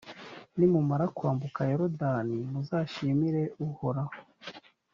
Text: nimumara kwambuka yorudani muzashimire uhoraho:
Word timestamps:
nimumara 0.57 1.05
kwambuka 1.17 1.59
yorudani 1.71 2.37
muzashimire 2.51 3.43
uhoraho: 3.65 4.15